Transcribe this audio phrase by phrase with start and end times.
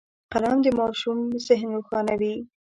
[0.31, 2.35] قلم د ماشوم ذهن روښانوي